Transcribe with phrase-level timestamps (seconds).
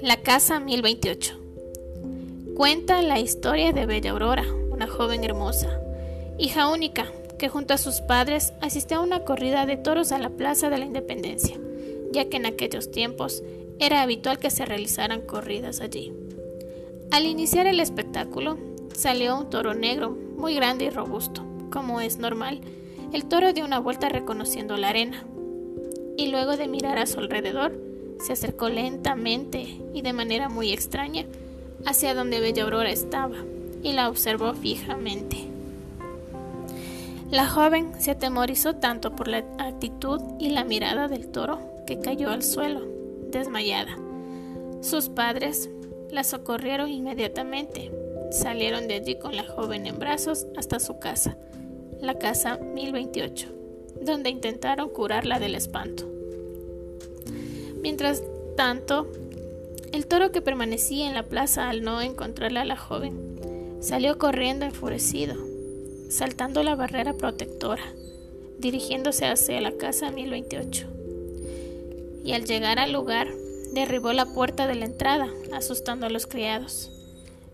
[0.00, 1.34] La Casa 1028.
[2.54, 5.80] Cuenta la historia de Bella Aurora, una joven hermosa,
[6.38, 7.06] hija única,
[7.36, 10.78] que junto a sus padres asistió a una corrida de toros a la Plaza de
[10.78, 11.58] la Independencia,
[12.12, 13.42] ya que en aquellos tiempos
[13.80, 16.12] era habitual que se realizaran corridas allí.
[17.10, 18.56] Al iniciar el espectáculo,
[18.94, 21.44] salió un toro negro, muy grande y robusto.
[21.72, 22.60] Como es normal,
[23.12, 25.24] el toro dio una vuelta reconociendo la arena,
[26.16, 27.87] y luego de mirar a su alrededor,
[28.20, 31.24] se acercó lentamente y de manera muy extraña
[31.86, 33.36] hacia donde Bella Aurora estaba
[33.82, 35.46] y la observó fijamente.
[37.30, 42.30] La joven se atemorizó tanto por la actitud y la mirada del toro que cayó
[42.30, 42.82] al suelo,
[43.30, 43.98] desmayada.
[44.80, 45.68] Sus padres
[46.10, 47.92] la socorrieron inmediatamente.
[48.30, 51.36] Salieron de allí con la joven en brazos hasta su casa,
[52.00, 53.48] la casa 1028,
[54.02, 56.17] donde intentaron curarla del espanto.
[57.82, 58.22] Mientras
[58.56, 59.06] tanto,
[59.92, 64.64] el toro que permanecía en la plaza al no encontrarla a la joven, salió corriendo
[64.64, 65.36] enfurecido,
[66.10, 67.84] saltando la barrera protectora,
[68.58, 70.86] dirigiéndose hacia la casa 1028.
[72.24, 73.28] Y al llegar al lugar,
[73.72, 76.90] derribó la puerta de la entrada, asustando a los criados.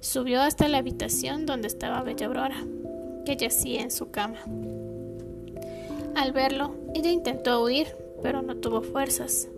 [0.00, 2.64] Subió hasta la habitación donde estaba Bella Aurora,
[3.24, 4.38] que yacía en su cama.
[6.14, 7.88] Al verlo, ella intentó huir,
[8.22, 9.48] pero no tuvo fuerzas.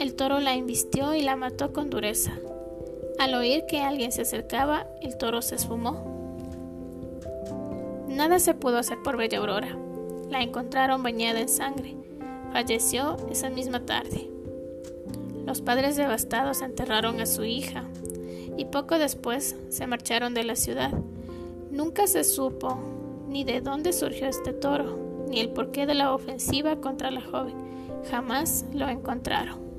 [0.00, 2.32] El toro la embistió y la mató con dureza.
[3.18, 6.02] Al oír que alguien se acercaba, el toro se esfumó.
[8.08, 9.76] Nada se pudo hacer por Bella Aurora.
[10.30, 11.96] La encontraron bañada en sangre.
[12.50, 14.30] Falleció esa misma tarde.
[15.44, 17.84] Los padres devastados enterraron a su hija
[18.56, 20.92] y poco después se marcharon de la ciudad.
[21.70, 22.78] Nunca se supo
[23.28, 27.54] ni de dónde surgió este toro, ni el porqué de la ofensiva contra la joven.
[28.10, 29.69] Jamás lo encontraron.